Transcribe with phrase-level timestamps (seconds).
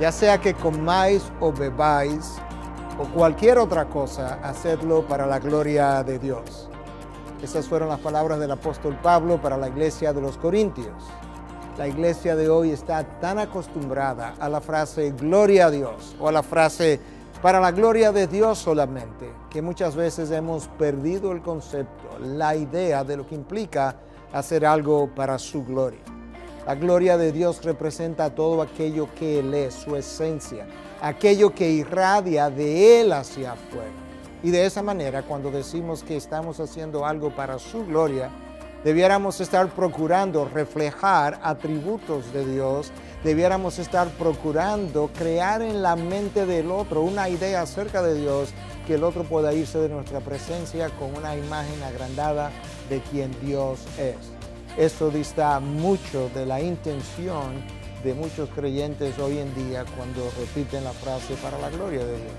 [0.00, 2.36] Ya sea que comáis o bebáis
[2.98, 6.68] o cualquier otra cosa, hacedlo para la gloria de Dios.
[7.42, 11.04] Esas fueron las palabras del apóstol Pablo para la iglesia de los Corintios.
[11.76, 16.32] La iglesia de hoy está tan acostumbrada a la frase gloria a Dios o a
[16.32, 17.00] la frase
[17.42, 23.04] para la gloria de Dios solamente, que muchas veces hemos perdido el concepto, la idea
[23.04, 23.96] de lo que implica
[24.32, 26.00] hacer algo para su gloria.
[26.66, 30.66] La gloria de Dios representa todo aquello que Él es, su esencia,
[31.00, 33.90] aquello que irradia de Él hacia afuera.
[34.42, 38.30] Y de esa manera, cuando decimos que estamos haciendo algo para su gloria,
[38.84, 42.92] debiéramos estar procurando reflejar atributos de Dios,
[43.24, 48.50] debiéramos estar procurando crear en la mente del otro una idea acerca de Dios,
[48.86, 52.50] que el otro pueda irse de nuestra presencia con una imagen agrandada
[52.88, 54.39] de quien Dios es.
[54.80, 57.52] Esto dista mucho de la intención
[58.02, 62.32] de muchos creyentes hoy en día cuando repiten la frase para la gloria de Dios.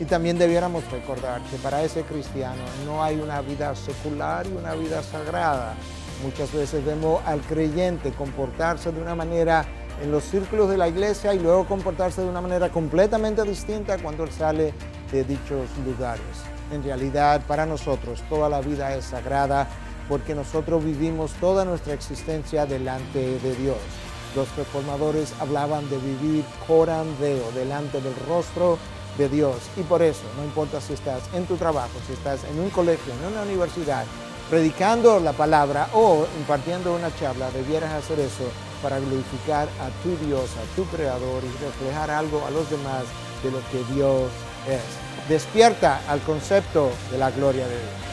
[0.00, 4.74] Y también debiéramos recordar que para ese cristiano no hay una vida secular y una
[4.74, 5.76] vida sagrada.
[6.24, 9.64] Muchas veces vemos al creyente comportarse de una manera
[10.02, 14.24] en los círculos de la iglesia y luego comportarse de una manera completamente distinta cuando
[14.24, 14.74] él sale
[15.12, 16.24] de dichos lugares.
[16.72, 19.68] En realidad, para nosotros toda la vida es sagrada
[20.08, 23.76] porque nosotros vivimos toda nuestra existencia delante de Dios.
[24.34, 28.78] Los reformadores hablaban de vivir corandeo, delante del rostro
[29.16, 29.56] de Dios.
[29.76, 33.12] Y por eso, no importa si estás en tu trabajo, si estás en un colegio,
[33.12, 34.04] en una universidad,
[34.48, 38.44] predicando la palabra o impartiendo una charla, debieras hacer eso
[38.82, 43.04] para glorificar a tu Dios, a tu Creador y reflejar algo a los demás
[43.42, 44.30] de lo que Dios
[44.68, 45.28] es.
[45.28, 48.07] Despierta al concepto de la gloria de Dios.